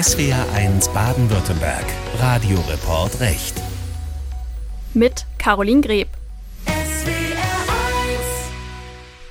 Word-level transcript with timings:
SWR1 0.00 0.90
Baden-Württemberg. 0.94 1.84
Radioreport 2.18 3.20
Recht. 3.20 3.60
Mit 4.94 5.26
Caroline 5.36 5.82
Greb. 5.82 6.08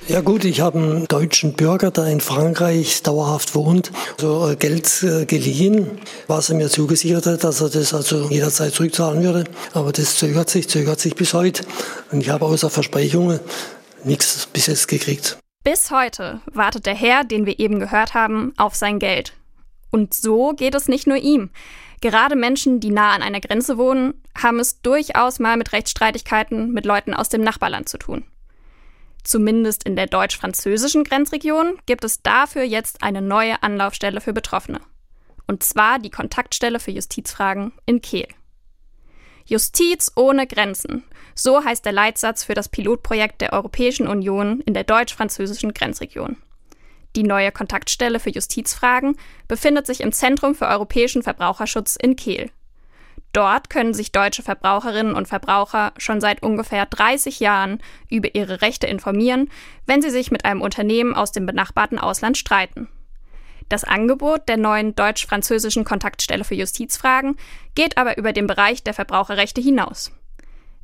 Ja 0.06 0.20
gut, 0.20 0.44
ich 0.44 0.60
habe 0.60 0.78
einen 0.78 1.08
deutschen 1.08 1.54
Bürger, 1.54 1.90
der 1.90 2.06
in 2.06 2.20
Frankreich 2.20 3.02
dauerhaft 3.02 3.56
wohnt, 3.56 3.90
so 4.16 4.48
äh, 4.48 4.54
Geld 4.54 5.02
äh, 5.02 5.24
geliehen, 5.24 5.98
was 6.28 6.50
er 6.50 6.54
mir 6.54 6.68
zugesichert 6.68 7.26
hat, 7.26 7.42
dass 7.42 7.60
er 7.60 7.70
das 7.70 7.92
also 7.92 8.28
jederzeit 8.28 8.72
zurückzahlen 8.72 9.24
würde. 9.24 9.50
Aber 9.74 9.90
das 9.90 10.18
zögert 10.18 10.50
sich, 10.50 10.68
zögert 10.68 11.00
sich 11.00 11.16
bis 11.16 11.34
heute. 11.34 11.64
Und 12.12 12.20
ich 12.20 12.30
habe 12.30 12.44
außer 12.44 12.70
Versprechungen 12.70 13.40
nichts 14.04 14.46
bis 14.46 14.66
jetzt 14.66 14.86
gekriegt. 14.86 15.36
Bis 15.64 15.90
heute 15.90 16.40
wartet 16.46 16.86
der 16.86 16.94
Herr, 16.94 17.24
den 17.24 17.44
wir 17.44 17.58
eben 17.58 17.80
gehört 17.80 18.14
haben, 18.14 18.52
auf 18.56 18.76
sein 18.76 19.00
Geld. 19.00 19.32
Und 19.90 20.14
so 20.14 20.52
geht 20.52 20.74
es 20.74 20.88
nicht 20.88 21.06
nur 21.06 21.16
ihm. 21.16 21.50
Gerade 22.00 22.36
Menschen, 22.36 22.80
die 22.80 22.90
nah 22.90 23.12
an 23.12 23.22
einer 23.22 23.40
Grenze 23.40 23.76
wohnen, 23.76 24.14
haben 24.36 24.58
es 24.58 24.80
durchaus 24.80 25.38
mal 25.38 25.56
mit 25.56 25.72
Rechtsstreitigkeiten 25.72 26.72
mit 26.72 26.86
Leuten 26.86 27.12
aus 27.12 27.28
dem 27.28 27.42
Nachbarland 27.42 27.88
zu 27.88 27.98
tun. 27.98 28.24
Zumindest 29.22 29.84
in 29.84 29.96
der 29.96 30.06
deutsch-französischen 30.06 31.04
Grenzregion 31.04 31.78
gibt 31.84 32.04
es 32.04 32.22
dafür 32.22 32.62
jetzt 32.62 33.02
eine 33.02 33.20
neue 33.20 33.62
Anlaufstelle 33.62 34.20
für 34.20 34.32
Betroffene. 34.32 34.80
Und 35.46 35.62
zwar 35.62 35.98
die 35.98 36.10
Kontaktstelle 36.10 36.80
für 36.80 36.90
Justizfragen 36.90 37.72
in 37.84 38.00
Kehl. 38.00 38.28
Justiz 39.44 40.12
ohne 40.14 40.46
Grenzen. 40.46 41.04
So 41.34 41.64
heißt 41.64 41.84
der 41.84 41.92
Leitsatz 41.92 42.44
für 42.44 42.54
das 42.54 42.68
Pilotprojekt 42.68 43.40
der 43.40 43.52
Europäischen 43.52 44.06
Union 44.06 44.60
in 44.60 44.74
der 44.74 44.84
deutsch-französischen 44.84 45.74
Grenzregion. 45.74 46.36
Die 47.16 47.22
neue 47.24 47.50
Kontaktstelle 47.50 48.20
für 48.20 48.30
Justizfragen 48.30 49.16
befindet 49.48 49.86
sich 49.86 50.00
im 50.00 50.12
Zentrum 50.12 50.54
für 50.54 50.68
europäischen 50.68 51.22
Verbraucherschutz 51.22 51.96
in 51.96 52.16
Kehl. 52.16 52.50
Dort 53.32 53.70
können 53.70 53.94
sich 53.94 54.10
deutsche 54.10 54.42
Verbraucherinnen 54.42 55.14
und 55.14 55.28
Verbraucher 55.28 55.92
schon 55.98 56.20
seit 56.20 56.42
ungefähr 56.42 56.86
30 56.86 57.38
Jahren 57.38 57.80
über 58.08 58.34
ihre 58.34 58.60
Rechte 58.60 58.86
informieren, 58.86 59.50
wenn 59.86 60.02
sie 60.02 60.10
sich 60.10 60.30
mit 60.30 60.44
einem 60.44 60.62
Unternehmen 60.62 61.14
aus 61.14 61.30
dem 61.30 61.46
benachbarten 61.46 61.98
Ausland 61.98 62.38
streiten. 62.38 62.88
Das 63.68 63.84
Angebot 63.84 64.48
der 64.48 64.56
neuen 64.56 64.96
deutsch-französischen 64.96 65.84
Kontaktstelle 65.84 66.42
für 66.42 66.56
Justizfragen 66.56 67.36
geht 67.76 67.98
aber 67.98 68.18
über 68.18 68.32
den 68.32 68.48
Bereich 68.48 68.82
der 68.82 68.94
Verbraucherrechte 68.94 69.60
hinaus. 69.60 70.10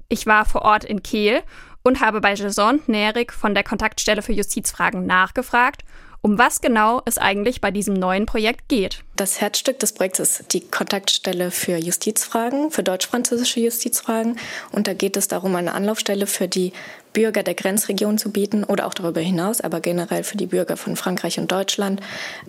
Ich 0.09 0.27
war 0.27 0.45
vor 0.45 0.63
Ort 0.63 0.85
in 0.85 1.03
Kehl 1.03 1.43
und 1.83 2.01
habe 2.01 2.21
bei 2.21 2.35
Jason 2.35 2.81
Nerik 2.87 3.33
von 3.33 3.55
der 3.55 3.65
Kontaktstelle 3.65 4.23
für 4.23 4.33
Justizfragen 4.33 5.05
nachgefragt 5.05 5.83
um 6.23 6.39
was 6.39 6.61
genau 6.61 7.03
es 7.05 7.19
eigentlich 7.19 7.61
bei 7.61 7.71
diesem 7.71 7.95
neuen 7.95 8.27
Projekt 8.27 8.69
geht. 8.69 9.03
Das 9.17 9.41
Herzstück 9.41 9.79
des 9.79 9.93
Projekts 9.93 10.19
ist 10.19 10.53
die 10.53 10.61
Kontaktstelle 10.61 11.51
für 11.51 11.77
Justizfragen, 11.77 12.71
für 12.71 12.83
deutsch-französische 12.83 13.61
Justizfragen. 13.61 14.39
Und 14.73 14.89
da 14.89 14.95
geht 14.95 15.17
es 15.17 15.29
darum, 15.29 15.55
eine 15.57 15.75
Anlaufstelle 15.75 16.27
für 16.27 16.49
die 16.49 16.73
Bürger 17.13 17.43
der 17.43 17.55
Grenzregion 17.55 18.19
zu 18.19 18.31
bieten 18.31 18.63
oder 18.63 18.87
auch 18.87 18.93
darüber 18.93 19.23
hinaus, 19.23 19.63
aber 19.63 19.81
generell 19.81 20.23
für 20.23 20.37
die 20.37 20.47
Bürger 20.47 20.77
von 20.77 20.97
Frankreich 20.97 21.39
und 21.39 21.51
Deutschland, 21.51 22.03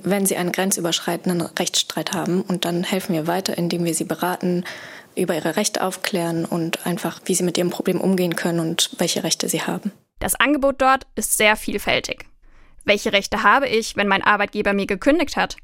wenn 0.03 0.25
sie 0.25 0.35
einen 0.35 0.51
grenzüberschreitenden 0.51 1.41
Rechtsstreit 1.41 2.11
haben. 2.11 2.41
Und 2.41 2.65
dann 2.65 2.83
helfen 2.83 3.13
wir 3.13 3.27
weiter, 3.27 3.57
indem 3.57 3.85
wir 3.85 3.93
sie 3.93 4.03
beraten, 4.03 4.65
über 5.15 5.35
ihre 5.35 5.55
Rechte 5.55 5.81
aufklären 5.83 6.45
und 6.45 6.85
einfach, 6.85 7.21
wie 7.25 7.33
sie 7.35 7.43
mit 7.43 7.57
ihrem 7.57 7.69
Problem 7.69 8.01
umgehen 8.01 8.35
können 8.35 8.59
und 8.59 8.91
welche 8.97 9.23
Rechte 9.23 9.49
sie 9.49 9.61
haben. 9.61 9.91
Das 10.19 10.35
Angebot 10.35 10.81
dort 10.81 11.07
ist 11.15 11.37
sehr 11.37 11.55
vielfältig. 11.55 12.25
Welche 12.87 13.11
Rechte 13.11 13.43
habe 13.43 13.67
ich, 13.67 13.97
wenn 13.97 14.07
mein 14.07 14.23
Arbeitgeber 14.23 14.71
mir 14.71 14.87
gekündigt 14.87 15.35
hat? 15.35 15.57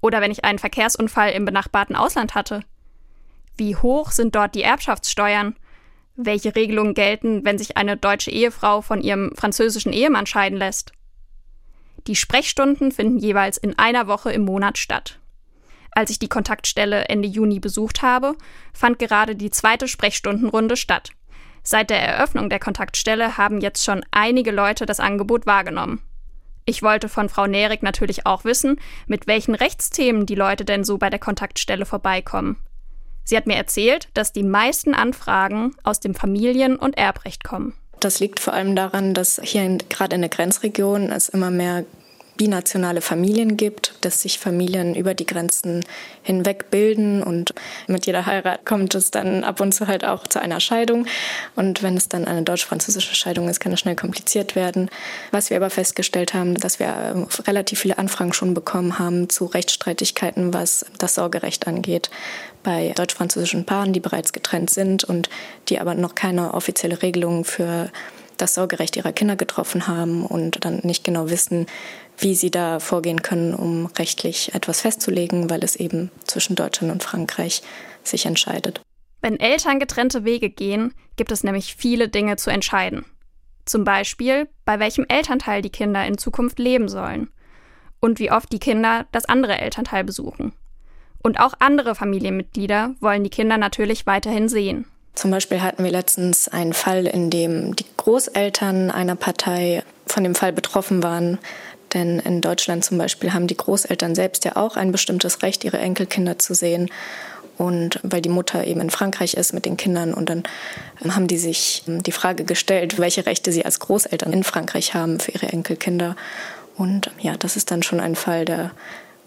Oder 0.00 0.20
wenn 0.20 0.32
ich 0.32 0.44
einen 0.44 0.58
Verkehrsunfall 0.58 1.30
im 1.30 1.44
benachbarten 1.44 1.94
Ausland 1.94 2.34
hatte? 2.34 2.64
Wie 3.56 3.76
hoch 3.76 4.10
sind 4.10 4.34
dort 4.34 4.56
die 4.56 4.64
Erbschaftssteuern? 4.64 5.54
Welche 6.16 6.56
Regelungen 6.56 6.94
gelten, 6.94 7.44
wenn 7.44 7.58
sich 7.58 7.76
eine 7.76 7.96
deutsche 7.96 8.32
Ehefrau 8.32 8.80
von 8.80 9.00
ihrem 9.00 9.30
französischen 9.36 9.92
Ehemann 9.92 10.26
scheiden 10.26 10.58
lässt? 10.58 10.90
Die 12.08 12.16
Sprechstunden 12.16 12.90
finden 12.90 13.18
jeweils 13.18 13.56
in 13.56 13.78
einer 13.78 14.08
Woche 14.08 14.32
im 14.32 14.44
Monat 14.44 14.78
statt. 14.78 15.20
Als 15.92 16.10
ich 16.10 16.18
die 16.18 16.28
Kontaktstelle 16.28 17.04
Ende 17.04 17.28
Juni 17.28 17.60
besucht 17.60 18.02
habe, 18.02 18.34
fand 18.72 18.98
gerade 18.98 19.36
die 19.36 19.50
zweite 19.50 19.86
Sprechstundenrunde 19.86 20.76
statt. 20.76 21.10
Seit 21.62 21.90
der 21.90 22.02
Eröffnung 22.02 22.50
der 22.50 22.58
Kontaktstelle 22.58 23.36
haben 23.36 23.60
jetzt 23.60 23.84
schon 23.84 24.04
einige 24.10 24.50
Leute 24.50 24.86
das 24.86 24.98
Angebot 24.98 25.46
wahrgenommen. 25.46 26.02
Ich 26.68 26.82
wollte 26.82 27.08
von 27.08 27.30
Frau 27.30 27.46
Nerik 27.46 27.82
natürlich 27.82 28.26
auch 28.26 28.44
wissen, 28.44 28.78
mit 29.06 29.26
welchen 29.26 29.54
Rechtsthemen 29.54 30.26
die 30.26 30.34
Leute 30.34 30.66
denn 30.66 30.84
so 30.84 30.98
bei 30.98 31.08
der 31.08 31.18
Kontaktstelle 31.18 31.86
vorbeikommen. 31.86 32.58
Sie 33.24 33.38
hat 33.38 33.46
mir 33.46 33.56
erzählt, 33.56 34.10
dass 34.12 34.34
die 34.34 34.42
meisten 34.42 34.92
Anfragen 34.92 35.74
aus 35.82 35.98
dem 36.00 36.14
Familien- 36.14 36.76
und 36.76 36.98
Erbrecht 36.98 37.42
kommen. 37.42 37.72
Das 38.00 38.20
liegt 38.20 38.38
vor 38.38 38.52
allem 38.52 38.76
daran, 38.76 39.14
dass 39.14 39.40
hier 39.42 39.78
gerade 39.88 40.16
in 40.16 40.20
der 40.20 40.28
Grenzregion 40.28 41.10
es 41.10 41.30
immer 41.30 41.50
mehr 41.50 41.86
binationale 42.38 43.02
Familien 43.02 43.58
gibt, 43.58 43.92
dass 44.00 44.22
sich 44.22 44.38
Familien 44.38 44.94
über 44.94 45.12
die 45.12 45.26
Grenzen 45.26 45.84
hinweg 46.22 46.70
bilden 46.70 47.22
und 47.22 47.52
mit 47.86 48.06
jeder 48.06 48.24
Heirat 48.24 48.64
kommt 48.64 48.94
es 48.94 49.10
dann 49.10 49.44
ab 49.44 49.60
und 49.60 49.72
zu 49.72 49.86
halt 49.86 50.04
auch 50.04 50.26
zu 50.26 50.40
einer 50.40 50.60
Scheidung. 50.60 51.06
Und 51.56 51.82
wenn 51.82 51.96
es 51.96 52.08
dann 52.08 52.24
eine 52.24 52.42
deutsch-französische 52.42 53.14
Scheidung 53.14 53.48
ist, 53.48 53.60
kann 53.60 53.72
es 53.72 53.80
schnell 53.80 53.96
kompliziert 53.96 54.56
werden. 54.56 54.88
Was 55.32 55.50
wir 55.50 55.58
aber 55.58 55.68
festgestellt 55.68 56.32
haben, 56.32 56.54
dass 56.54 56.78
wir 56.78 56.86
äh, 56.86 57.42
relativ 57.42 57.80
viele 57.80 57.98
Anfragen 57.98 58.32
schon 58.32 58.54
bekommen 58.54 58.98
haben 58.98 59.28
zu 59.28 59.44
Rechtsstreitigkeiten, 59.44 60.54
was 60.54 60.86
das 60.96 61.16
Sorgerecht 61.16 61.66
angeht 61.66 62.08
bei 62.62 62.92
deutsch-französischen 62.94 63.66
Paaren, 63.66 63.92
die 63.92 64.00
bereits 64.00 64.32
getrennt 64.32 64.70
sind 64.70 65.04
und 65.04 65.28
die 65.68 65.80
aber 65.80 65.94
noch 65.94 66.14
keine 66.14 66.54
offizielle 66.54 67.02
Regelung 67.02 67.44
für 67.44 67.90
das 68.38 68.54
Sorgerecht 68.54 68.96
ihrer 68.96 69.12
Kinder 69.12 69.36
getroffen 69.36 69.86
haben 69.86 70.24
und 70.24 70.64
dann 70.64 70.80
nicht 70.82 71.04
genau 71.04 71.30
wissen, 71.30 71.66
wie 72.16 72.34
sie 72.34 72.50
da 72.50 72.80
vorgehen 72.80 73.22
können, 73.22 73.54
um 73.54 73.86
rechtlich 73.86 74.54
etwas 74.54 74.80
festzulegen, 74.80 75.50
weil 75.50 75.62
es 75.62 75.76
eben 75.76 76.10
zwischen 76.24 76.56
Deutschland 76.56 76.92
und 76.92 77.02
Frankreich 77.02 77.62
sich 78.02 78.26
entscheidet. 78.26 78.80
Wenn 79.20 79.38
Eltern 79.38 79.80
getrennte 79.80 80.24
Wege 80.24 80.50
gehen, 80.50 80.94
gibt 81.16 81.32
es 81.32 81.44
nämlich 81.44 81.74
viele 81.76 82.08
Dinge 82.08 82.36
zu 82.36 82.50
entscheiden. 82.50 83.04
Zum 83.64 83.84
Beispiel, 83.84 84.48
bei 84.64 84.78
welchem 84.78 85.04
Elternteil 85.08 85.60
die 85.60 85.70
Kinder 85.70 86.06
in 86.06 86.16
Zukunft 86.16 86.58
leben 86.58 86.88
sollen 86.88 87.28
und 88.00 88.18
wie 88.18 88.30
oft 88.30 88.52
die 88.52 88.60
Kinder 88.60 89.06
das 89.12 89.26
andere 89.26 89.58
Elternteil 89.58 90.04
besuchen. 90.04 90.52
Und 91.22 91.40
auch 91.40 91.54
andere 91.58 91.94
Familienmitglieder 91.94 92.94
wollen 93.00 93.24
die 93.24 93.30
Kinder 93.30 93.58
natürlich 93.58 94.06
weiterhin 94.06 94.48
sehen. 94.48 94.86
Zum 95.18 95.32
Beispiel 95.32 95.62
hatten 95.62 95.82
wir 95.82 95.90
letztens 95.90 96.46
einen 96.46 96.72
Fall, 96.72 97.04
in 97.04 97.28
dem 97.28 97.74
die 97.74 97.86
Großeltern 97.96 98.92
einer 98.92 99.16
Partei 99.16 99.82
von 100.06 100.22
dem 100.22 100.36
Fall 100.36 100.52
betroffen 100.52 101.02
waren. 101.02 101.38
Denn 101.92 102.20
in 102.20 102.40
Deutschland 102.40 102.84
zum 102.84 102.98
Beispiel 102.98 103.34
haben 103.34 103.48
die 103.48 103.56
Großeltern 103.56 104.14
selbst 104.14 104.44
ja 104.44 104.54
auch 104.54 104.76
ein 104.76 104.92
bestimmtes 104.92 105.42
Recht, 105.42 105.64
ihre 105.64 105.78
Enkelkinder 105.78 106.38
zu 106.38 106.54
sehen. 106.54 106.88
Und 107.56 107.98
weil 108.04 108.22
die 108.22 108.28
Mutter 108.28 108.64
eben 108.64 108.80
in 108.80 108.90
Frankreich 108.90 109.34
ist 109.34 109.52
mit 109.52 109.64
den 109.64 109.76
Kindern 109.76 110.14
und 110.14 110.30
dann 110.30 110.44
haben 111.02 111.26
die 111.26 111.38
sich 111.38 111.82
die 111.84 112.12
Frage 112.12 112.44
gestellt, 112.44 113.00
welche 113.00 113.26
Rechte 113.26 113.50
sie 113.50 113.64
als 113.64 113.80
Großeltern 113.80 114.32
in 114.32 114.44
Frankreich 114.44 114.94
haben 114.94 115.18
für 115.18 115.32
ihre 115.32 115.48
Enkelkinder. 115.48 116.14
Und 116.76 117.10
ja, 117.18 117.36
das 117.36 117.56
ist 117.56 117.72
dann 117.72 117.82
schon 117.82 117.98
ein 117.98 118.14
Fall, 118.14 118.44
der 118.44 118.70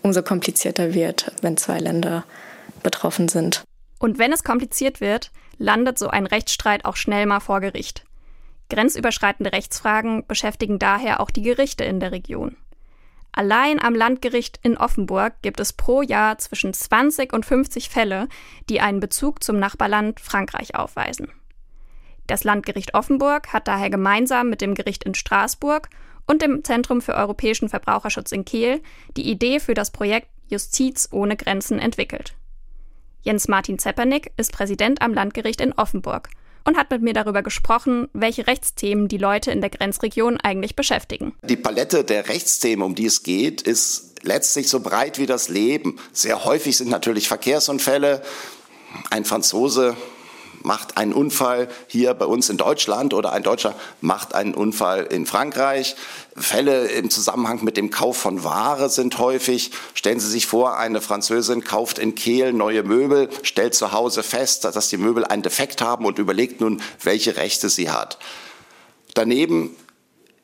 umso 0.04 0.24
komplizierter 0.24 0.94
wird, 0.94 1.34
wenn 1.42 1.58
zwei 1.58 1.80
Länder 1.80 2.24
betroffen 2.82 3.28
sind. 3.28 3.62
Und 4.00 4.20
wenn 4.20 4.32
es 4.32 4.46
kompliziert 4.46 5.02
wird, 5.02 5.32
landet 5.62 5.98
so 5.98 6.10
ein 6.10 6.26
Rechtsstreit 6.26 6.86
auch 6.86 6.96
schnell 6.96 7.26
mal 7.26 7.40
vor 7.40 7.62
Gericht. 7.62 8.04
Grenzüberschreitende 8.70 9.52
Rechtsfragen 9.52 10.26
beschäftigen 10.26 10.80
daher 10.80 11.20
auch 11.20 11.30
die 11.30 11.42
Gerichte 11.42 11.84
in 11.84 12.00
der 12.00 12.12
Region. 12.12 12.58
Allein 13.34 13.82
am 13.82 13.96
Landgericht 13.96 14.60
in 14.62 14.78
Offenburg 14.78 15.34
gibt 15.42 15.60
es 15.60 15.72
pro 15.72 16.02
Jahr 16.02 16.38
zwischen 16.38 16.74
20 16.74 17.32
und 17.32 17.46
50 17.46 17.90
Fälle, 17.90 18.28
die 18.70 18.82
einen 18.82 19.00
Bezug 19.00 19.44
zum 19.44 19.58
Nachbarland 19.58 20.20
Frankreich 20.20 20.76
aufweisen. 20.76 21.32
Das 22.28 22.44
Landgericht 22.44 22.94
Offenburg 22.94 23.54
hat 23.54 23.68
daher 23.68 23.90
gemeinsam 23.90 24.50
mit 24.50 24.62
dem 24.62 24.74
Gericht 24.74 25.04
in 25.04 25.16
Straßburg 25.16 25.90
und 26.28 26.42
dem 26.42 26.64
Zentrum 26.64 27.02
für 27.02 27.16
europäischen 27.16 27.70
Verbraucherschutz 27.70 28.32
in 28.32 28.46
Kehl 28.46 28.82
die 29.16 29.30
Idee 29.30 29.60
für 29.60 29.74
das 29.74 29.92
Projekt 29.92 30.28
Justiz 30.48 31.08
ohne 31.12 31.38
Grenzen 31.38 31.80
entwickelt. 31.80 32.36
Jens 33.24 33.48
Martin 33.48 33.78
Zepernick 33.78 34.32
ist 34.38 34.52
Präsident 34.52 35.02
am 35.02 35.14
Landgericht 35.14 35.62
in 35.62 35.74
Offenburg 35.74 36.30
und 36.66 36.78
hat 36.78 36.90
mit 36.92 37.02
mir 37.02 37.14
darüber 37.14 37.44
gesprochen, 37.44 38.08
welche 38.14 38.48
Rechtsthemen 38.48 39.08
die 39.08 39.18
Leute 39.18 39.52
in 39.52 39.62
der 39.62 39.70
Grenzregion 39.70 40.38
eigentlich 40.38 40.76
beschäftigen. 40.76 41.34
Die 41.44 41.56
Palette 41.56 42.04
der 42.04 42.30
Rechtsthemen, 42.30 42.84
um 42.84 42.96
die 42.96 43.06
es 43.06 43.24
geht, 43.24 43.62
ist 43.62 44.16
letztlich 44.24 44.70
so 44.70 44.80
breit 44.80 45.18
wie 45.18 45.26
das 45.26 45.50
Leben. 45.50 46.00
Sehr 46.12 46.46
häufig 46.46 46.78
sind 46.78 46.90
natürlich 46.90 47.28
Verkehrsunfälle. 47.28 48.22
Ein 49.10 49.26
Franzose 49.26 49.96
macht 50.64 50.98
einen 50.98 51.14
Unfall 51.14 51.68
hier 51.88 52.14
bei 52.14 52.26
uns 52.26 52.50
in 52.50 52.58
Deutschland 52.58 53.14
oder 53.14 53.32
ein 53.32 53.44
Deutscher 53.44 53.76
macht 54.02 54.36
einen 54.36 54.54
Unfall 54.54 55.06
in 55.06 55.26
Frankreich. 55.26 55.96
Fälle 56.36 56.88
im 56.88 57.10
Zusammenhang 57.10 57.64
mit 57.64 57.78
dem 57.78 57.92
Kauf 57.92 58.18
von 58.18 58.44
Ware 58.44 58.90
sind 58.90 59.18
häufig. 59.18 59.72
Stellen 59.94 60.20
Sie 60.20 60.30
sich 60.30 60.48
vor, 60.48 60.78
eine 60.78 61.02
Französin 61.02 61.64
kauft 61.64 62.00
in 62.00 62.16
Kehl 62.16 62.54
neue 62.54 62.84
Möbel, 62.84 63.30
stellt 63.44 63.76
zu 63.76 63.92
Hause 63.92 64.24
fest, 64.24 64.66
dass 64.66 64.90
die 64.90 64.98
Möbel 64.98 65.26
einen 65.26 65.44
Defekt 65.44 65.82
haben 65.82 66.06
und 66.06 66.20
überlegt 66.20 66.62
nun, 66.62 66.82
welche 67.04 67.36
Rechte 67.36 67.70
sie 67.70 67.90
hat. 67.90 68.18
Daneben 69.14 69.76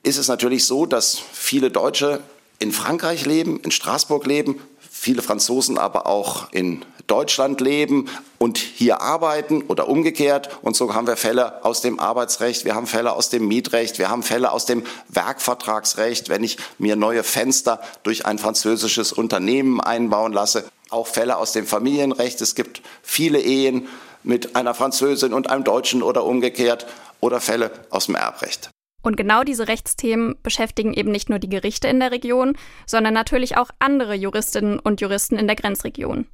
ist 0.03 0.17
es 0.17 0.27
natürlich 0.27 0.65
so, 0.65 0.85
dass 0.85 1.17
viele 1.31 1.71
Deutsche 1.71 2.21
in 2.59 2.71
Frankreich 2.71 3.25
leben, 3.25 3.59
in 3.59 3.71
Straßburg 3.71 4.25
leben, 4.25 4.59
viele 4.89 5.21
Franzosen 5.21 5.77
aber 5.77 6.07
auch 6.07 6.51
in 6.51 6.83
Deutschland 7.07 7.61
leben 7.61 8.09
und 8.37 8.57
hier 8.57 9.01
arbeiten 9.01 9.63
oder 9.63 9.87
umgekehrt. 9.87 10.59
Und 10.61 10.75
so 10.75 10.93
haben 10.93 11.07
wir 11.07 11.17
Fälle 11.17 11.63
aus 11.65 11.81
dem 11.81 11.99
Arbeitsrecht, 11.99 12.65
wir 12.65 12.75
haben 12.75 12.87
Fälle 12.87 13.13
aus 13.13 13.29
dem 13.29 13.47
Mietrecht, 13.47 13.97
wir 13.97 14.09
haben 14.09 14.23
Fälle 14.23 14.51
aus 14.51 14.65
dem 14.65 14.83
Werkvertragsrecht, 15.09 16.29
wenn 16.29 16.43
ich 16.43 16.57
mir 16.77 16.95
neue 16.95 17.23
Fenster 17.23 17.81
durch 18.03 18.25
ein 18.25 18.37
französisches 18.37 19.13
Unternehmen 19.13 19.81
einbauen 19.81 20.33
lasse. 20.33 20.65
Auch 20.89 21.07
Fälle 21.07 21.37
aus 21.37 21.51
dem 21.53 21.65
Familienrecht. 21.65 22.41
Es 22.41 22.55
gibt 22.55 22.81
viele 23.01 23.39
Ehen 23.39 23.87
mit 24.23 24.55
einer 24.55 24.73
Französin 24.73 25.33
und 25.33 25.49
einem 25.49 25.63
Deutschen 25.63 26.03
oder 26.03 26.23
umgekehrt 26.23 26.85
oder 27.19 27.41
Fälle 27.41 27.71
aus 27.89 28.05
dem 28.05 28.15
Erbrecht. 28.15 28.69
Und 29.01 29.15
genau 29.15 29.43
diese 29.43 29.67
Rechtsthemen 29.69 30.35
beschäftigen 30.43 30.93
eben 30.93 31.11
nicht 31.11 31.29
nur 31.29 31.39
die 31.39 31.49
Gerichte 31.49 31.87
in 31.87 31.99
der 32.01 32.11
Region, 32.11 32.57
sondern 32.85 33.13
natürlich 33.13 33.55
auch 33.55 33.69
andere 33.79 34.15
Juristinnen 34.15 34.79
und 34.79 34.99
Juristen 34.99 35.37
in 35.37 35.47
der 35.47 35.55
Grenzregion. 35.55 36.27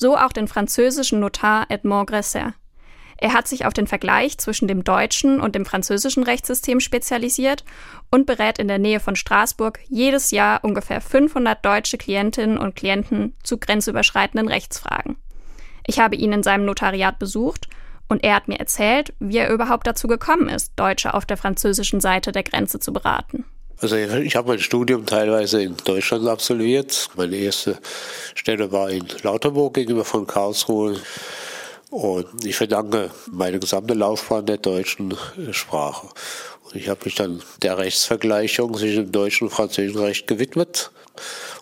So 0.00 0.16
auch 0.16 0.30
den 0.30 0.46
französischen 0.46 1.18
Notar 1.18 1.66
Edmond 1.70 2.08
Gresser. 2.08 2.54
Er 3.16 3.32
hat 3.32 3.48
sich 3.48 3.66
auf 3.66 3.72
den 3.72 3.88
Vergleich 3.88 4.38
zwischen 4.38 4.68
dem 4.68 4.84
deutschen 4.84 5.40
und 5.40 5.56
dem 5.56 5.66
französischen 5.66 6.22
Rechtssystem 6.22 6.78
spezialisiert 6.78 7.64
und 8.08 8.24
berät 8.24 8.60
in 8.60 8.68
der 8.68 8.78
Nähe 8.78 9.00
von 9.00 9.16
Straßburg 9.16 9.80
jedes 9.88 10.30
Jahr 10.30 10.62
ungefähr 10.62 11.00
500 11.00 11.64
deutsche 11.64 11.98
Klientinnen 11.98 12.58
und 12.58 12.76
Klienten 12.76 13.34
zu 13.42 13.58
grenzüberschreitenden 13.58 14.46
Rechtsfragen. 14.46 15.16
Ich 15.84 15.98
habe 15.98 16.14
ihn 16.14 16.32
in 16.32 16.44
seinem 16.44 16.64
Notariat 16.64 17.18
besucht 17.18 17.66
und 18.08 18.22
er 18.22 18.36
hat 18.36 18.46
mir 18.46 18.60
erzählt, 18.60 19.14
wie 19.18 19.38
er 19.38 19.50
überhaupt 19.50 19.88
dazu 19.88 20.06
gekommen 20.06 20.48
ist, 20.48 20.74
Deutsche 20.76 21.12
auf 21.12 21.26
der 21.26 21.36
französischen 21.36 22.00
Seite 22.00 22.30
der 22.30 22.44
Grenze 22.44 22.78
zu 22.78 22.92
beraten. 22.92 23.46
Also 23.80 23.96
ich 23.96 24.34
habe 24.34 24.48
mein 24.48 24.58
Studium 24.58 25.06
teilweise 25.06 25.62
in 25.62 25.76
Deutschland 25.76 26.26
absolviert. 26.26 27.10
Meine 27.14 27.36
erste 27.36 27.78
Stelle 28.34 28.72
war 28.72 28.90
in 28.90 29.06
Lauterburg 29.22 29.74
gegenüber 29.74 30.04
von 30.04 30.26
Karlsruhe. 30.26 31.00
Und 31.90 32.44
ich 32.44 32.56
verdanke 32.56 33.10
meine 33.30 33.60
gesamte 33.60 33.94
Laufbahn 33.94 34.46
der 34.46 34.58
deutschen 34.58 35.16
Sprache. 35.52 36.08
Und 36.64 36.74
ich 36.74 36.88
habe 36.88 37.00
mich 37.04 37.14
dann 37.14 37.40
der 37.62 37.78
Rechtsvergleichung 37.78 38.76
zwischen 38.76 39.04
dem 39.04 39.12
deutschen 39.12 39.44
und 39.46 39.54
französischen 39.54 40.00
Recht 40.00 40.26
gewidmet. 40.26 40.90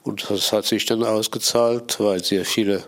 Und 0.03 0.31
das 0.31 0.53
hat 0.53 0.65
sich 0.65 0.87
dann 0.87 1.05
ausgezahlt, 1.05 2.01
weil 2.01 2.25
sehr 2.25 2.47
viele 2.47 2.83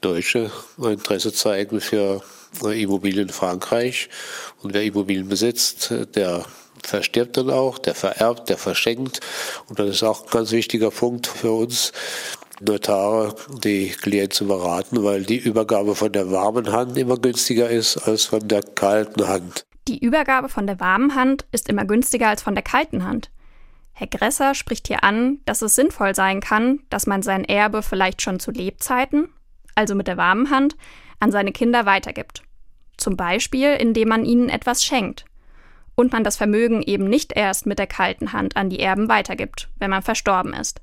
Deutsche 0.00 0.50
Interesse 0.78 1.32
zeigen 1.32 1.80
für 1.80 2.22
Immobilien 2.62 3.28
in 3.28 3.34
Frankreich. 3.34 4.08
Und 4.62 4.74
wer 4.74 4.84
Immobilien 4.84 5.28
besitzt, 5.28 5.92
der 6.14 6.44
verstirbt 6.82 7.36
dann 7.36 7.50
auch, 7.50 7.78
der 7.78 7.94
vererbt, 7.94 8.48
der 8.48 8.58
verschenkt. 8.58 9.20
Und 9.68 9.78
das 9.78 9.88
ist 9.88 10.02
auch 10.02 10.24
ein 10.24 10.30
ganz 10.30 10.52
wichtiger 10.52 10.90
Punkt 10.90 11.26
für 11.26 11.52
uns, 11.52 11.92
Notare, 12.60 13.34
die 13.64 13.88
Klienten 13.88 14.32
zu 14.32 14.46
beraten, 14.46 15.02
weil 15.02 15.22
die 15.24 15.38
Übergabe 15.38 15.94
von 15.94 16.12
der 16.12 16.30
warmen 16.30 16.70
Hand 16.72 16.96
immer 16.98 17.16
günstiger 17.16 17.70
ist 17.70 17.96
als 17.96 18.26
von 18.26 18.46
der 18.46 18.62
kalten 18.62 19.26
Hand. 19.28 19.64
Die 19.88 19.98
Übergabe 19.98 20.48
von 20.50 20.66
der 20.66 20.78
warmen 20.78 21.14
Hand 21.14 21.46
ist 21.52 21.68
immer 21.68 21.86
günstiger 21.86 22.28
als 22.28 22.42
von 22.42 22.54
der 22.54 22.62
kalten 22.62 23.04
Hand. 23.04 23.30
Herr 23.92 24.06
Gresser 24.06 24.54
spricht 24.54 24.88
hier 24.88 25.04
an, 25.04 25.40
dass 25.46 25.62
es 25.62 25.74
sinnvoll 25.74 26.14
sein 26.14 26.40
kann, 26.40 26.80
dass 26.90 27.06
man 27.06 27.22
sein 27.22 27.44
Erbe 27.44 27.82
vielleicht 27.82 28.22
schon 28.22 28.40
zu 28.40 28.50
Lebzeiten, 28.50 29.28
also 29.74 29.94
mit 29.94 30.06
der 30.06 30.16
warmen 30.16 30.50
Hand, 30.50 30.76
an 31.18 31.32
seine 31.32 31.52
Kinder 31.52 31.86
weitergibt. 31.86 32.42
Zum 32.96 33.16
Beispiel, 33.16 33.74
indem 33.74 34.08
man 34.08 34.24
ihnen 34.24 34.48
etwas 34.48 34.84
schenkt. 34.84 35.24
Und 36.00 36.12
man 36.12 36.24
das 36.24 36.38
Vermögen 36.38 36.80
eben 36.80 37.04
nicht 37.04 37.36
erst 37.36 37.66
mit 37.66 37.78
der 37.78 37.86
kalten 37.86 38.32
Hand 38.32 38.56
an 38.56 38.70
die 38.70 38.80
Erben 38.80 39.10
weitergibt, 39.10 39.68
wenn 39.78 39.90
man 39.90 40.00
verstorben 40.00 40.54
ist. 40.54 40.80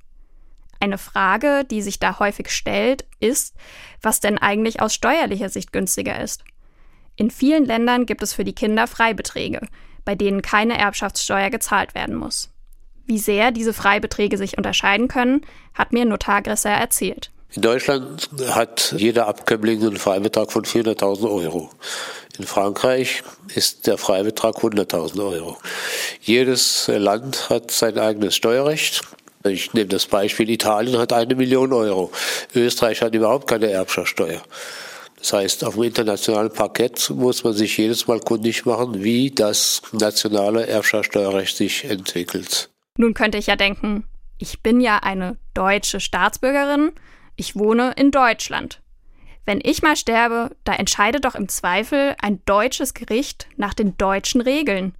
Eine 0.79 0.99
Frage, 0.99 1.65
die 1.65 1.81
sich 1.81 1.97
da 1.97 2.19
häufig 2.19 2.51
stellt, 2.51 3.03
ist, 3.19 3.55
was 3.99 4.19
denn 4.19 4.37
eigentlich 4.37 4.79
aus 4.79 4.93
steuerlicher 4.93 5.49
Sicht 5.49 5.73
günstiger 5.73 6.21
ist. 6.21 6.43
In 7.15 7.31
vielen 7.31 7.65
Ländern 7.65 8.05
gibt 8.05 8.21
es 8.21 8.33
für 8.33 8.43
die 8.43 8.53
Kinder 8.53 8.85
Freibeträge, 8.85 9.61
bei 10.05 10.13
denen 10.13 10.43
keine 10.43 10.77
Erbschaftssteuer 10.77 11.49
gezahlt 11.49 11.95
werden 11.95 12.13
muss. 12.13 12.51
Wie 13.07 13.17
sehr 13.17 13.49
diese 13.49 13.73
Freibeträge 13.73 14.37
sich 14.37 14.55
unterscheiden 14.55 15.07
können, 15.07 15.41
hat 15.73 15.93
mir 15.93 16.05
Notar 16.05 16.43
Gresser 16.43 16.69
erzählt. 16.69 17.31
In 17.53 17.63
Deutschland 17.63 18.29
hat 18.49 18.93
jeder 18.95 19.27
Abkömmling 19.27 19.81
einen 19.81 19.97
Freibetrag 19.97 20.51
von 20.51 20.63
400.000 20.63 21.31
Euro. 21.31 21.71
In 22.37 22.45
Frankreich 22.45 23.23
ist 23.55 23.87
der 23.87 23.97
Freibetrag 23.97 24.57
100.000 24.57 25.25
Euro. 25.25 25.57
Jedes 26.21 26.87
Land 26.87 27.49
hat 27.49 27.71
sein 27.71 27.97
eigenes 27.97 28.35
Steuerrecht. 28.35 29.01
Ich 29.43 29.73
nehme 29.73 29.87
das 29.87 30.05
Beispiel, 30.05 30.49
Italien 30.49 30.97
hat 30.97 31.13
eine 31.13 31.35
Million 31.35 31.73
Euro. 31.73 32.11
Österreich 32.53 33.01
hat 33.01 33.15
überhaupt 33.15 33.47
keine 33.47 33.69
Erbschaftssteuer. 33.69 34.41
Das 35.17 35.33
heißt, 35.33 35.63
auf 35.63 35.75
dem 35.75 35.83
internationalen 35.83 36.51
Parkett 36.51 37.09
muss 37.09 37.43
man 37.43 37.53
sich 37.53 37.77
jedes 37.77 38.07
Mal 38.07 38.19
kundig 38.19 38.65
machen, 38.65 39.03
wie 39.03 39.31
das 39.31 39.81
nationale 39.91 40.67
Erbschaftssteuerrecht 40.67 41.57
sich 41.57 41.85
entwickelt. 41.85 42.69
Nun 42.97 43.13
könnte 43.13 43.37
ich 43.37 43.47
ja 43.47 43.55
denken, 43.55 44.03
ich 44.37 44.61
bin 44.61 44.79
ja 44.79 44.97
eine 44.97 45.37
deutsche 45.53 45.99
Staatsbürgerin 45.99 46.91
ich 47.37 47.55
wohne 47.55 47.93
in 47.95 48.11
Deutschland. 48.11 48.81
Wenn 49.47 49.61
ich 49.63 49.81
mal 49.81 49.95
sterbe, 49.95 50.57
da 50.65 50.73
entscheidet 50.73 51.23
doch 51.23 51.33
im 51.33 51.47
Zweifel 51.47 52.17
ein 52.21 52.43
deutsches 52.43 52.93
Gericht 52.93 53.47
nach 53.55 53.73
den 53.73 53.95
deutschen 53.97 54.41
Regeln. 54.41 54.93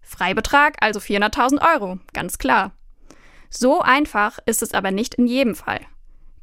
Freibetrag 0.00 0.78
also 0.80 0.98
400.000 0.98 1.60
Euro, 1.74 1.98
ganz 2.14 2.38
klar. 2.38 2.72
So 3.50 3.82
einfach 3.82 4.38
ist 4.46 4.62
es 4.62 4.72
aber 4.72 4.92
nicht 4.92 5.16
in 5.16 5.26
jedem 5.26 5.54
Fall. 5.54 5.80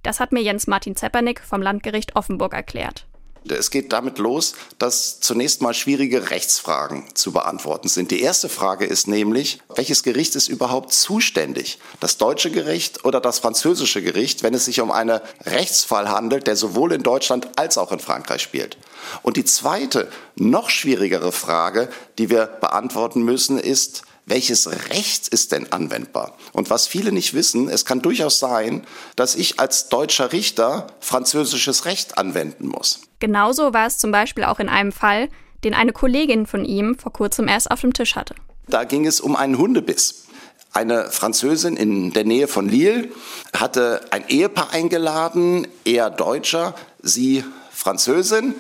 Das 0.04 0.20
hat 0.20 0.32
mir 0.32 0.44
Jens 0.44 0.68
Martin 0.68 0.96
Zepernick 0.96 1.40
vom 1.40 1.64
Landgericht 1.64 2.16
Offenburg 2.16 2.54
erklärt. 2.54 3.08
Es 3.48 3.72
geht 3.72 3.94
damit 3.94 4.20
los, 4.20 4.54
dass 4.78 5.20
zunächst 5.22 5.62
mal 5.62 5.74
schwierige 5.74 6.30
Rechtsfragen 6.30 7.06
zu 7.14 7.32
beantworten 7.32 7.88
sind. 7.88 8.12
Die 8.12 8.22
erste 8.22 8.50
Frage 8.50 8.86
ist 8.86 9.08
nämlich, 9.08 9.62
welches 9.76 10.04
Gericht 10.04 10.36
ist 10.36 10.50
überhaupt 10.50 10.94
zuständig? 10.94 11.80
Das 12.00 12.18
deutsche 12.18 12.52
Gericht 12.52 13.06
oder 13.06 13.22
das 13.22 13.40
französische 13.40 14.02
Gericht, 14.02 14.44
wenn 14.44 14.54
es 14.54 14.66
sich 14.66 14.82
um 14.82 14.92
einen 14.92 15.22
Rechtsfall 15.46 16.10
handelt, 16.10 16.48
der 16.48 16.56
sowohl 16.56 16.92
in 16.92 17.04
Deutschland 17.04 17.48
als 17.58 17.78
auch 17.78 17.92
in 17.92 18.00
Frankreich 18.00 18.42
spielt? 18.42 18.78
Und 19.24 19.38
die 19.38 19.46
zweite, 19.46 20.12
noch 20.36 20.70
schwierigere 20.70 21.32
Frage, 21.32 21.90
die 22.18 22.30
wir 22.30 22.46
beantworten 22.46 23.24
müssen, 23.24 23.58
ist, 23.58 24.04
welches 24.30 24.70
Recht 24.90 25.28
ist 25.28 25.52
denn 25.52 25.72
anwendbar? 25.72 26.38
Und 26.54 26.70
was 26.70 26.88
viele 26.88 27.12
nicht 27.12 27.34
wissen, 27.34 27.68
es 27.68 27.86
kann 27.86 28.02
durchaus 28.02 28.40
sein, 28.40 28.84
dass 29.16 29.36
ich 29.36 29.60
als 29.60 29.90
deutscher 29.90 30.32
Richter 30.32 30.88
französisches 31.00 31.86
Recht 31.86 32.18
anwenden 32.18 32.68
muss. 32.68 33.02
Genauso 33.20 33.74
war 33.74 33.88
es 33.88 33.98
zum 33.98 34.12
Beispiel 34.12 34.44
auch 34.44 34.60
in 34.60 34.70
einem 34.70 34.92
Fall, 34.92 35.30
den 35.64 35.74
eine 35.74 35.92
Kollegin 35.92 36.46
von 36.46 36.64
ihm 36.64 36.98
vor 36.98 37.12
kurzem 37.12 37.48
erst 37.48 37.72
auf 37.72 37.82
dem 37.82 37.94
Tisch 37.94 38.16
hatte. 38.16 38.36
Da 38.68 38.84
ging 38.84 39.06
es 39.06 39.20
um 39.20 39.36
einen 39.36 39.58
Hundebiss. 39.58 40.26
Eine 40.72 41.10
Französin 41.10 41.76
in 41.76 42.14
der 42.14 42.24
Nähe 42.24 42.48
von 42.48 42.70
Lille 42.70 43.10
hatte 43.54 44.02
ein 44.12 44.28
Ehepaar 44.28 44.72
eingeladen, 44.72 45.68
er 45.84 46.12
Deutscher, 46.12 46.76
sie 47.02 47.44
Französin. 47.72 48.54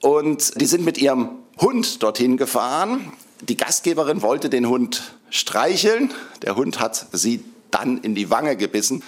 Und 0.00 0.58
die 0.60 0.66
sind 0.66 0.84
mit 0.84 0.96
ihrem 0.96 1.30
Hund 1.60 2.02
dorthin 2.02 2.36
gefahren 2.38 3.12
die 3.40 3.56
Gastgeberin 3.56 4.22
wollte 4.22 4.50
den 4.50 4.68
Hund 4.68 5.14
streicheln. 5.30 6.12
Der 6.42 6.56
Hund 6.56 6.80
hat 6.80 7.06
sie 7.12 7.44
dann 7.70 7.98
in 7.98 8.14
die 8.14 8.30
Wange 8.30 8.56
gebissen. 8.56 9.02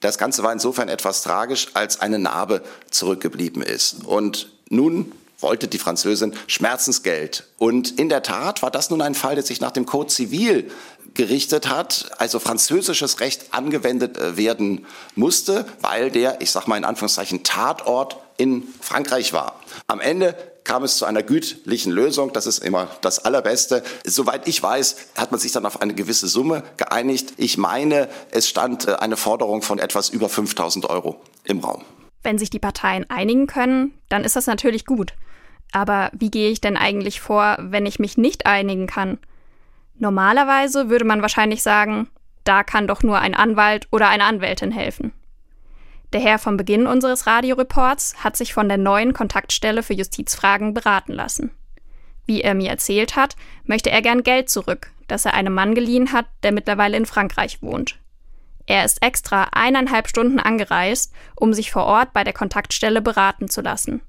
Das 0.00 0.18
Ganze 0.18 0.42
war 0.42 0.52
insofern 0.52 0.88
etwas 0.88 1.22
tragisch, 1.22 1.68
als 1.74 2.00
eine 2.00 2.18
Narbe 2.18 2.62
zurückgeblieben 2.90 3.62
ist. 3.62 4.04
Und 4.04 4.52
nun 4.68 5.12
wollte 5.40 5.68
die 5.68 5.78
Französin 5.78 6.34
Schmerzensgeld. 6.46 7.44
Und 7.58 7.98
in 7.98 8.08
der 8.08 8.22
Tat 8.22 8.62
war 8.62 8.70
das 8.70 8.90
nun 8.90 9.02
ein 9.02 9.14
Fall, 9.14 9.34
der 9.34 9.44
sich 9.44 9.60
nach 9.60 9.70
dem 9.70 9.86
Code 9.86 10.08
Zivil 10.08 10.70
gerichtet 11.14 11.68
hat, 11.68 12.10
also 12.18 12.38
französisches 12.38 13.20
Recht 13.20 13.52
angewendet 13.52 14.18
äh, 14.18 14.36
werden 14.36 14.86
musste, 15.14 15.66
weil 15.80 16.10
der, 16.10 16.40
ich 16.40 16.50
sage 16.50 16.68
mal 16.68 16.76
in 16.76 16.84
Anführungszeichen, 16.84 17.42
Tatort 17.42 18.18
in 18.36 18.62
Frankreich 18.80 19.32
war. 19.32 19.60
Am 19.88 20.00
Ende 20.00 20.36
kam 20.68 20.84
es 20.84 20.98
zu 20.98 21.06
einer 21.06 21.22
gütlichen 21.22 21.90
Lösung. 21.90 22.32
Das 22.32 22.46
ist 22.46 22.58
immer 22.58 22.88
das 23.00 23.24
Allerbeste. 23.24 23.82
Soweit 24.04 24.46
ich 24.46 24.62
weiß, 24.62 24.96
hat 25.16 25.30
man 25.32 25.40
sich 25.40 25.50
dann 25.50 25.66
auf 25.66 25.80
eine 25.80 25.94
gewisse 25.94 26.28
Summe 26.28 26.62
geeinigt. 26.76 27.32
Ich 27.38 27.56
meine, 27.56 28.08
es 28.30 28.48
stand 28.48 28.86
äh, 28.86 28.94
eine 28.96 29.16
Forderung 29.16 29.62
von 29.62 29.78
etwas 29.78 30.10
über 30.10 30.28
5000 30.28 30.88
Euro 30.88 31.20
im 31.44 31.60
Raum. 31.60 31.84
Wenn 32.22 32.38
sich 32.38 32.50
die 32.50 32.58
Parteien 32.58 33.08
einigen 33.08 33.46
können, 33.46 33.94
dann 34.10 34.24
ist 34.24 34.36
das 34.36 34.46
natürlich 34.46 34.84
gut. 34.84 35.14
Aber 35.72 36.10
wie 36.12 36.30
gehe 36.30 36.50
ich 36.50 36.60
denn 36.60 36.76
eigentlich 36.76 37.20
vor, 37.20 37.56
wenn 37.60 37.86
ich 37.86 37.98
mich 37.98 38.18
nicht 38.18 38.46
einigen 38.46 38.86
kann? 38.86 39.18
Normalerweise 39.96 40.90
würde 40.90 41.04
man 41.04 41.22
wahrscheinlich 41.22 41.62
sagen, 41.62 42.08
da 42.44 42.62
kann 42.62 42.86
doch 42.86 43.02
nur 43.02 43.18
ein 43.18 43.34
Anwalt 43.34 43.88
oder 43.90 44.08
eine 44.08 44.24
Anwältin 44.24 44.70
helfen. 44.70 45.12
Der 46.12 46.20
Herr 46.20 46.38
vom 46.38 46.56
Beginn 46.56 46.86
unseres 46.86 47.26
Radioreports 47.26 48.24
hat 48.24 48.36
sich 48.36 48.54
von 48.54 48.68
der 48.68 48.78
neuen 48.78 49.12
Kontaktstelle 49.12 49.82
für 49.82 49.92
Justizfragen 49.92 50.72
beraten 50.72 51.12
lassen. 51.12 51.50
Wie 52.24 52.40
er 52.40 52.54
mir 52.54 52.70
erzählt 52.70 53.14
hat, 53.16 53.36
möchte 53.64 53.90
er 53.90 54.00
gern 54.00 54.22
Geld 54.22 54.48
zurück, 54.48 54.90
das 55.06 55.24
er 55.24 55.34
einem 55.34 55.52
Mann 55.52 55.74
geliehen 55.74 56.12
hat, 56.12 56.26
der 56.42 56.52
mittlerweile 56.52 56.96
in 56.96 57.06
Frankreich 57.06 57.62
wohnt. 57.62 57.98
Er 58.66 58.84
ist 58.84 59.02
extra 59.02 59.48
eineinhalb 59.52 60.08
Stunden 60.08 60.38
angereist, 60.38 61.12
um 61.36 61.54
sich 61.54 61.70
vor 61.70 61.84
Ort 61.84 62.12
bei 62.12 62.24
der 62.24 62.34
Kontaktstelle 62.34 63.00
beraten 63.00 63.48
zu 63.48 63.60
lassen. 63.60 64.02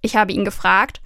Ich 0.00 0.16
habe 0.16 0.32
ihn 0.32 0.44
gefragt, 0.44 1.00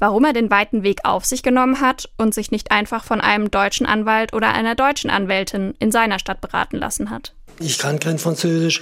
warum 0.00 0.24
er 0.24 0.32
den 0.32 0.50
weiten 0.50 0.82
Weg 0.82 1.04
auf 1.04 1.24
sich 1.24 1.44
genommen 1.44 1.80
hat 1.80 2.08
und 2.18 2.34
sich 2.34 2.50
nicht 2.50 2.72
einfach 2.72 3.04
von 3.04 3.20
einem 3.20 3.50
deutschen 3.50 3.86
Anwalt 3.86 4.32
oder 4.32 4.52
einer 4.52 4.74
deutschen 4.74 5.10
Anwältin 5.10 5.74
in 5.78 5.92
seiner 5.92 6.18
Stadt 6.18 6.40
beraten 6.40 6.78
lassen 6.78 7.10
hat. 7.10 7.32
Ich 7.62 7.76
kann 7.76 8.00
kein 8.00 8.18
Französisch 8.18 8.80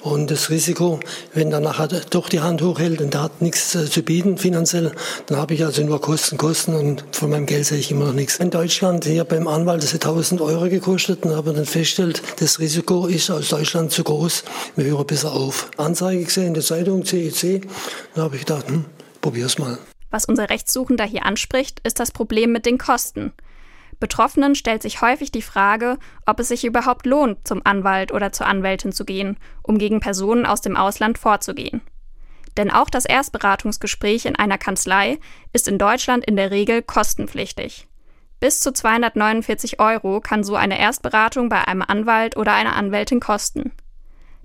und 0.00 0.30
das 0.30 0.48
Risiko, 0.48 0.98
wenn 1.34 1.52
er 1.52 1.60
nachher 1.60 1.88
doch 1.88 2.30
die 2.30 2.40
Hand 2.40 2.62
hochhält 2.62 3.02
und 3.02 3.12
der 3.12 3.22
hat 3.22 3.42
nichts 3.42 3.74
äh, 3.74 3.84
zu 3.84 4.02
bieten 4.02 4.38
finanziell, 4.38 4.92
dann 5.26 5.36
habe 5.36 5.52
ich 5.52 5.62
also 5.62 5.82
nur 5.84 6.00
Kosten, 6.00 6.38
Kosten 6.38 6.74
und 6.74 7.04
von 7.12 7.28
meinem 7.28 7.44
Geld 7.44 7.66
sehe 7.66 7.78
ich 7.78 7.90
immer 7.90 8.06
noch 8.06 8.14
nichts. 8.14 8.36
In 8.36 8.48
Deutschland 8.50 9.04
hier 9.04 9.24
beim 9.24 9.46
Anwalt, 9.46 9.82
das 9.82 9.92
hat 9.92 10.06
1000 10.06 10.40
Euro 10.40 10.70
gekostet 10.70 11.26
und 11.26 11.36
habe 11.36 11.52
dann 11.52 11.66
festgestellt, 11.66 12.22
das 12.40 12.58
Risiko 12.60 13.06
ist 13.08 13.30
aus 13.30 13.50
Deutschland 13.50 13.92
zu 13.92 14.02
groß. 14.02 14.44
Wir 14.76 14.86
hören 14.86 15.06
besser 15.06 15.34
auf. 15.34 15.70
Anzeige 15.76 16.24
gesehen 16.24 16.46
in 16.46 16.54
der 16.54 16.62
Zeitung, 16.62 17.04
CEC, 17.04 17.68
dann 18.14 18.24
habe 18.24 18.36
ich 18.36 18.46
gedacht, 18.46 18.68
hm, 18.68 18.86
probier's 19.20 19.58
mal. 19.58 19.76
Was 20.14 20.26
unser 20.26 20.48
Rechtssuchender 20.48 21.02
hier 21.02 21.26
anspricht, 21.26 21.80
ist 21.80 21.98
das 21.98 22.12
Problem 22.12 22.52
mit 22.52 22.66
den 22.66 22.78
Kosten. 22.78 23.32
Betroffenen 23.98 24.54
stellt 24.54 24.80
sich 24.80 25.00
häufig 25.00 25.32
die 25.32 25.42
Frage, 25.42 25.98
ob 26.24 26.38
es 26.38 26.46
sich 26.46 26.64
überhaupt 26.64 27.04
lohnt, 27.04 27.48
zum 27.48 27.62
Anwalt 27.64 28.12
oder 28.12 28.30
zur 28.30 28.46
Anwältin 28.46 28.92
zu 28.92 29.04
gehen, 29.04 29.38
um 29.64 29.76
gegen 29.76 29.98
Personen 29.98 30.46
aus 30.46 30.60
dem 30.60 30.76
Ausland 30.76 31.18
vorzugehen. 31.18 31.80
Denn 32.56 32.70
auch 32.70 32.90
das 32.90 33.06
Erstberatungsgespräch 33.06 34.26
in 34.26 34.36
einer 34.36 34.56
Kanzlei 34.56 35.18
ist 35.52 35.66
in 35.66 35.78
Deutschland 35.78 36.24
in 36.24 36.36
der 36.36 36.52
Regel 36.52 36.82
kostenpflichtig. 36.82 37.88
Bis 38.38 38.60
zu 38.60 38.72
249 38.72 39.80
Euro 39.80 40.20
kann 40.20 40.44
so 40.44 40.54
eine 40.54 40.78
Erstberatung 40.78 41.48
bei 41.48 41.66
einem 41.66 41.82
Anwalt 41.82 42.36
oder 42.36 42.54
einer 42.54 42.76
Anwältin 42.76 43.18
kosten. 43.18 43.72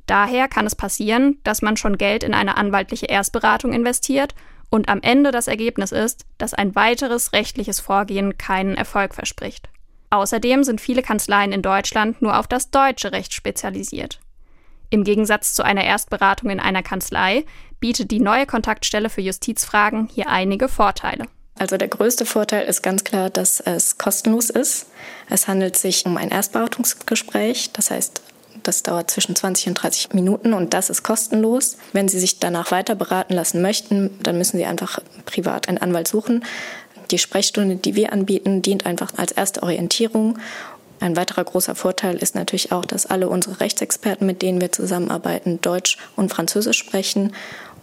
Daher 0.07 0.47
kann 0.47 0.65
es 0.65 0.73
passieren, 0.73 1.37
dass 1.43 1.61
man 1.61 1.77
schon 1.77 1.99
Geld 1.99 2.23
in 2.23 2.33
eine 2.33 2.57
anwaltliche 2.57 3.05
Erstberatung 3.05 3.71
investiert 3.71 4.33
und 4.69 4.89
am 4.89 5.01
Ende 5.01 5.31
das 5.31 5.47
Ergebnis 5.47 5.91
ist, 5.91 6.25
dass 6.37 6.53
ein 6.53 6.75
weiteres 6.75 7.33
rechtliches 7.33 7.79
Vorgehen 7.79 8.37
keinen 8.37 8.75
Erfolg 8.75 9.15
verspricht. 9.15 9.69
Außerdem 10.11 10.63
sind 10.63 10.81
viele 10.81 11.01
Kanzleien 11.01 11.51
in 11.51 11.61
Deutschland 11.61 12.21
nur 12.21 12.37
auf 12.39 12.47
das 12.47 12.71
deutsche 12.71 13.11
Recht 13.11 13.33
spezialisiert. 13.33 14.19
Im 14.89 15.03
Gegensatz 15.03 15.53
zu 15.53 15.63
einer 15.63 15.83
Erstberatung 15.83 16.49
in 16.49 16.59
einer 16.59 16.81
Kanzlei 16.81 17.45
bietet 17.79 18.09
die 18.09 18.19
neue 18.19 18.47
Kontaktstelle 18.47 19.09
für 19.09 19.21
Justizfragen 19.21 20.07
hier 20.11 20.29
einige 20.29 20.67
Vorteile. 20.67 21.25
Also 21.59 21.77
der 21.77 21.89
größte 21.89 22.25
Vorteil 22.25 22.65
ist 22.67 22.81
ganz 22.81 23.03
klar, 23.03 23.29
dass 23.29 23.59
es 23.59 23.97
kostenlos 23.97 24.49
ist. 24.49 24.87
Es 25.29 25.47
handelt 25.47 25.77
sich 25.77 26.05
um 26.05 26.17
ein 26.17 26.29
Erstberatungsgespräch, 26.29 27.71
das 27.73 27.91
heißt 27.91 28.21
das 28.63 28.83
dauert 28.83 29.11
zwischen 29.11 29.35
20 29.35 29.67
und 29.67 29.73
30 29.75 30.13
Minuten 30.13 30.53
und 30.53 30.73
das 30.73 30.89
ist 30.89 31.03
kostenlos. 31.03 31.77
Wenn 31.93 32.07
Sie 32.07 32.19
sich 32.19 32.39
danach 32.39 32.71
weiter 32.71 32.95
beraten 32.95 33.33
lassen 33.33 33.61
möchten, 33.61 34.17
dann 34.21 34.37
müssen 34.37 34.57
Sie 34.57 34.65
einfach 34.65 34.99
privat 35.25 35.67
einen 35.67 35.77
Anwalt 35.77 36.07
suchen. 36.07 36.43
Die 37.11 37.17
Sprechstunde, 37.17 37.75
die 37.75 37.95
wir 37.95 38.13
anbieten, 38.13 38.61
dient 38.61 38.85
einfach 38.85 39.13
als 39.17 39.31
erste 39.31 39.63
Orientierung. 39.63 40.37
Ein 40.99 41.15
weiterer 41.15 41.43
großer 41.43 41.75
Vorteil 41.75 42.17
ist 42.17 42.35
natürlich 42.35 42.71
auch, 42.71 42.85
dass 42.85 43.05
alle 43.05 43.29
unsere 43.29 43.61
Rechtsexperten, 43.61 44.27
mit 44.27 44.41
denen 44.41 44.59
wir 44.59 44.71
zusammenarbeiten, 44.71 45.61
Deutsch 45.61 45.97
und 46.15 46.29
Französisch 46.29 46.77
sprechen 46.77 47.33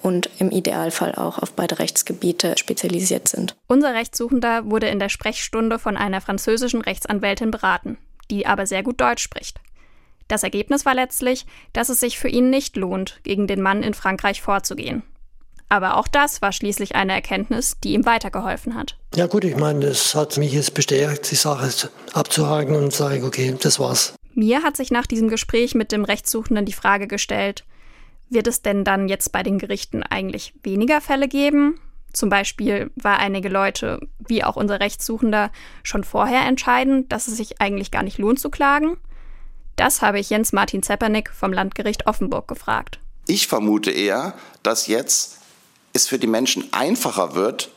und 0.02 0.30
im 0.38 0.50
Idealfall 0.50 1.14
auch 1.14 1.38
auf 1.38 1.52
beide 1.52 1.78
Rechtsgebiete 1.78 2.54
spezialisiert 2.58 3.28
sind. 3.28 3.56
Unser 3.66 3.94
Rechtssuchender 3.94 4.70
wurde 4.70 4.88
in 4.88 4.98
der 4.98 5.08
Sprechstunde 5.08 5.78
von 5.78 5.96
einer 5.96 6.20
französischen 6.20 6.82
Rechtsanwältin 6.82 7.50
beraten, 7.50 7.96
die 8.30 8.46
aber 8.46 8.66
sehr 8.66 8.82
gut 8.82 9.00
Deutsch 9.00 9.22
spricht. 9.22 9.58
Das 10.28 10.42
Ergebnis 10.42 10.84
war 10.84 10.94
letztlich, 10.94 11.46
dass 11.72 11.88
es 11.88 12.00
sich 12.00 12.18
für 12.18 12.28
ihn 12.28 12.50
nicht 12.50 12.76
lohnt, 12.76 13.20
gegen 13.22 13.46
den 13.46 13.62
Mann 13.62 13.82
in 13.82 13.94
Frankreich 13.94 14.42
vorzugehen. 14.42 15.02
Aber 15.68 15.96
auch 15.96 16.06
das 16.06 16.42
war 16.42 16.52
schließlich 16.52 16.94
eine 16.94 17.12
Erkenntnis, 17.12 17.78
die 17.82 17.94
ihm 17.94 18.06
weitergeholfen 18.06 18.74
hat. 18.74 18.96
Ja 19.14 19.26
gut, 19.26 19.44
ich 19.44 19.56
meine, 19.56 19.86
das 19.86 20.14
hat 20.14 20.36
mich 20.36 20.52
jetzt 20.52 20.74
bestärkt, 20.74 21.30
die 21.30 21.36
Sache 21.36 21.90
abzuhaken 22.12 22.76
und 22.76 22.92
sage, 22.92 23.24
okay, 23.24 23.54
das 23.60 23.80
war's. 23.80 24.14
Mir 24.34 24.62
hat 24.62 24.76
sich 24.76 24.90
nach 24.90 25.06
diesem 25.06 25.28
Gespräch 25.28 25.74
mit 25.74 25.92
dem 25.92 26.04
Rechtssuchenden 26.04 26.66
die 26.66 26.72
Frage 26.72 27.08
gestellt, 27.08 27.64
wird 28.28 28.46
es 28.46 28.62
denn 28.62 28.84
dann 28.84 29.08
jetzt 29.08 29.32
bei 29.32 29.42
den 29.42 29.58
Gerichten 29.58 30.02
eigentlich 30.02 30.54
weniger 30.62 31.00
Fälle 31.00 31.28
geben? 31.28 31.80
Zum 32.12 32.28
Beispiel, 32.28 32.90
weil 32.96 33.16
einige 33.16 33.48
Leute, 33.48 34.00
wie 34.18 34.42
auch 34.42 34.56
unser 34.56 34.80
Rechtssuchender, 34.80 35.50
schon 35.82 36.04
vorher 36.04 36.46
entscheiden, 36.46 37.08
dass 37.08 37.28
es 37.28 37.36
sich 37.36 37.60
eigentlich 37.60 37.90
gar 37.90 38.02
nicht 38.02 38.18
lohnt 38.18 38.38
zu 38.38 38.50
klagen? 38.50 38.96
Das 39.76 40.00
habe 40.00 40.18
ich 40.18 40.30
Jens 40.30 40.52
Martin 40.52 40.82
Zepernick 40.82 41.30
vom 41.30 41.52
Landgericht 41.52 42.06
Offenburg 42.06 42.48
gefragt. 42.48 42.98
Ich 43.26 43.46
vermute 43.46 43.90
eher, 43.90 44.34
dass 44.62 44.86
jetzt 44.86 45.36
es 45.92 46.08
für 46.08 46.18
die 46.18 46.26
Menschen 46.26 46.72
einfacher 46.72 47.34
wird, 47.34 47.70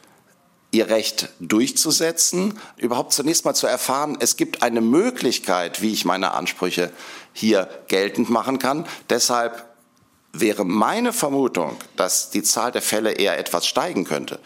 ihr 0.71 0.89
Recht 0.89 1.29
durchzusetzen, 1.39 2.59
überhaupt 2.77 3.13
zunächst 3.13 3.43
mal 3.43 3.55
zu 3.55 3.67
erfahren, 3.67 4.17
es 4.19 4.37
gibt 4.37 4.61
eine 4.61 4.81
Möglichkeit, 4.81 5.81
wie 5.81 5.91
ich 5.91 6.05
meine 6.05 6.31
Ansprüche 6.31 6.91
hier 7.33 7.67
geltend 7.87 8.29
machen 8.29 8.59
kann. 8.59 8.85
Deshalb 9.09 9.65
wäre 10.31 10.65
meine 10.65 11.11
Vermutung, 11.11 11.75
dass 11.95 12.29
die 12.29 12.43
Zahl 12.43 12.71
der 12.71 12.83
Fälle 12.83 13.13
eher 13.13 13.39
etwas 13.39 13.65
steigen 13.65 14.05
könnte. 14.05 14.39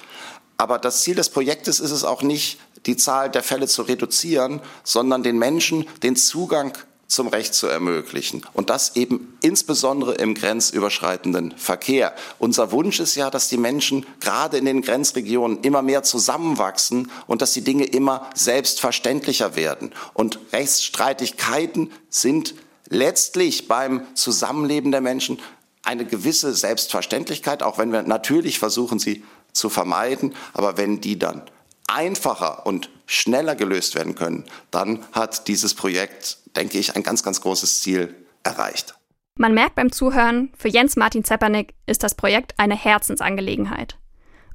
Aber 0.57 0.79
das 0.79 1.01
Ziel 1.01 1.15
des 1.15 1.29
Projektes 1.29 1.79
ist 1.79 1.91
es 1.91 2.05
auch 2.05 2.21
nicht, 2.21 2.59
die 2.85 2.95
Zahl 2.95 3.29
der 3.29 3.43
Fälle 3.43 3.67
zu 3.67 3.81
reduzieren, 3.81 4.61
sondern 4.83 5.23
den 5.23 5.37
Menschen 5.37 5.85
den 6.03 6.15
Zugang 6.15 6.73
zum 7.13 7.27
Recht 7.27 7.53
zu 7.53 7.67
ermöglichen. 7.67 8.45
Und 8.53 8.69
das 8.69 8.95
eben 8.95 9.37
insbesondere 9.41 10.15
im 10.15 10.33
grenzüberschreitenden 10.33 11.53
Verkehr. 11.57 12.13
Unser 12.39 12.71
Wunsch 12.71 12.99
ist 12.99 13.15
ja, 13.15 13.29
dass 13.29 13.49
die 13.49 13.57
Menschen 13.57 14.05
gerade 14.19 14.57
in 14.57 14.65
den 14.65 14.81
Grenzregionen 14.81 15.61
immer 15.61 15.81
mehr 15.81 16.03
zusammenwachsen 16.03 17.11
und 17.27 17.41
dass 17.41 17.53
die 17.53 17.63
Dinge 17.63 17.85
immer 17.85 18.29
selbstverständlicher 18.35 19.55
werden. 19.55 19.91
Und 20.13 20.39
Rechtsstreitigkeiten 20.51 21.91
sind 22.09 22.55
letztlich 22.89 23.67
beim 23.67 24.05
Zusammenleben 24.15 24.91
der 24.91 25.01
Menschen 25.01 25.39
eine 25.83 26.05
gewisse 26.05 26.53
Selbstverständlichkeit, 26.53 27.61
auch 27.61 27.77
wenn 27.77 27.91
wir 27.91 28.03
natürlich 28.03 28.59
versuchen, 28.59 28.99
sie 28.99 29.23
zu 29.51 29.69
vermeiden. 29.69 30.33
Aber 30.53 30.77
wenn 30.77 31.01
die 31.01 31.19
dann 31.19 31.43
einfacher 31.87 32.65
und 32.65 32.89
schneller 33.13 33.55
gelöst 33.55 33.95
werden 33.95 34.15
können, 34.15 34.45
dann 34.71 35.05
hat 35.11 35.47
dieses 35.47 35.73
Projekt, 35.73 36.37
denke 36.55 36.77
ich, 36.77 36.95
ein 36.95 37.03
ganz, 37.03 37.23
ganz 37.23 37.41
großes 37.41 37.81
Ziel 37.81 38.15
erreicht. 38.43 38.95
Man 39.35 39.53
merkt 39.53 39.75
beim 39.75 39.91
Zuhören, 39.91 40.51
für 40.57 40.67
Jens 40.67 40.95
Martin 40.95 41.23
Zepernick 41.23 41.73
ist 41.85 42.03
das 42.03 42.15
Projekt 42.15 42.53
eine 42.57 42.75
Herzensangelegenheit. 42.75 43.97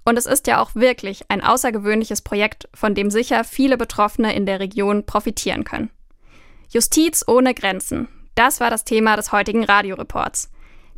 Und 0.05 0.17
es 0.17 0.27
ist 0.27 0.47
ja 0.47 0.61
auch 0.61 0.75
wirklich 0.75 1.25
ein 1.29 1.43
außergewöhnliches 1.43 2.23
Projekt, 2.23 2.69
von 2.75 2.95
dem 2.95 3.11
sicher 3.11 3.45
viele 3.45 3.77
Betroffene 3.77 4.35
in 4.35 4.47
der 4.47 4.61
Region 4.61 5.05
profitieren 5.05 5.65
können. 5.65 5.91
Justiz 6.71 7.25
ohne 7.27 7.55
Grenzen. 7.55 8.09
Das 8.35 8.61
war 8.61 8.71
das 8.71 8.85
Thema 8.85 9.17
des 9.17 9.33
heutigen 9.33 9.65
Radioreports. 9.65 10.51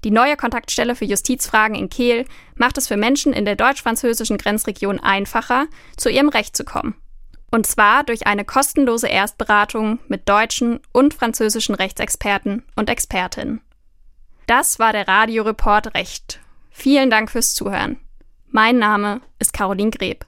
Die 0.05 0.11
neue 0.11 0.37
Kontaktstelle 0.37 0.95
für 0.95 1.05
Justizfragen 1.05 1.77
in 1.77 1.91
Kehl 1.91 2.25
macht 2.55 2.79
es 2.79 2.89
für 2.89 2.97
Menschen 2.97 3.33
in 3.33 3.45
der 3.45 3.57
deutsch-französischen 3.57 4.39
Grenzregion 4.39 5.01
einfacher, 5.01 5.67
zu 5.97 6.11
ihrem 6.11 6.29
Recht 6.29 6.57
zu 6.57 6.65
kommen. 6.65 6.95
Und 7.51 7.67
zwar 7.67 8.05
durch 8.05 8.27
eine 8.27 8.45
kostenlose 8.45 9.09
Erstberatung 9.09 9.99
mit 10.07 10.29
deutschen 10.29 10.81
und 10.93 11.15
französischen 11.15 11.75
Rechtsexperten 11.75 12.63
und 12.77 12.89
Expertinnen. 12.89 13.61
Das 14.47 14.79
war 14.79 14.93
der 14.93 15.09
Radioreport 15.09 15.95
Recht. 15.95 16.41
Vielen 16.71 17.11
Dank 17.11 17.31
fürs 17.31 17.55
Zuhören. 17.55 17.99
Mein 18.49 18.79
Name 18.79 19.21
ist 19.39 19.53
Caroline 19.53 19.91
Greb. 19.91 20.27